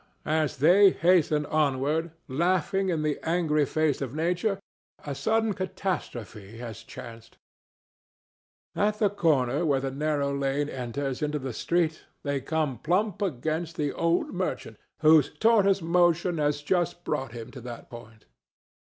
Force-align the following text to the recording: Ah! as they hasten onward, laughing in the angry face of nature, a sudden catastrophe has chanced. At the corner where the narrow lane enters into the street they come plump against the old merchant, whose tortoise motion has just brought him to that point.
Ah! 0.25 0.39
as 0.41 0.57
they 0.57 0.89
hasten 0.89 1.45
onward, 1.45 2.09
laughing 2.27 2.89
in 2.89 3.03
the 3.03 3.19
angry 3.21 3.67
face 3.67 4.01
of 4.01 4.15
nature, 4.15 4.59
a 5.05 5.13
sudden 5.13 5.53
catastrophe 5.53 6.57
has 6.57 6.81
chanced. 6.81 7.37
At 8.75 8.97
the 8.97 9.11
corner 9.11 9.63
where 9.63 9.79
the 9.79 9.91
narrow 9.91 10.35
lane 10.35 10.69
enters 10.69 11.21
into 11.21 11.37
the 11.37 11.53
street 11.53 12.05
they 12.23 12.41
come 12.41 12.79
plump 12.79 13.21
against 13.21 13.75
the 13.75 13.93
old 13.93 14.33
merchant, 14.33 14.79
whose 15.01 15.29
tortoise 15.37 15.83
motion 15.83 16.39
has 16.39 16.63
just 16.63 17.03
brought 17.03 17.33
him 17.33 17.51
to 17.51 17.61
that 17.61 17.91
point. 17.91 18.25